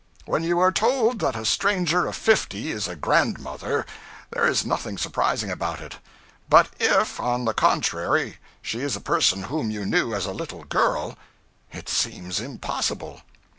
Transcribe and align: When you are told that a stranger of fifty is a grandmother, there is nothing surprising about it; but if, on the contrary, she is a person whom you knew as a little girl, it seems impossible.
When 0.25 0.43
you 0.43 0.57
are 0.59 0.71
told 0.71 1.19
that 1.19 1.35
a 1.35 1.45
stranger 1.45 2.07
of 2.07 2.15
fifty 2.15 2.71
is 2.71 2.87
a 2.87 2.95
grandmother, 2.95 3.85
there 4.31 4.47
is 4.47 4.65
nothing 4.65 4.97
surprising 4.97 5.51
about 5.51 5.79
it; 5.79 5.97
but 6.49 6.69
if, 6.79 7.19
on 7.19 7.45
the 7.45 7.53
contrary, 7.53 8.39
she 8.63 8.79
is 8.79 8.95
a 8.95 8.99
person 8.99 9.43
whom 9.43 9.69
you 9.69 9.85
knew 9.85 10.15
as 10.15 10.25
a 10.25 10.31
little 10.33 10.63
girl, 10.63 11.19
it 11.71 11.87
seems 11.87 12.39
impossible. 12.39 13.21